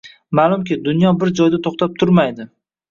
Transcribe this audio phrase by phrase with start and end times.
[0.39, 2.51] Ma’lumki, dunyo bir joyda to’xtab turmaydi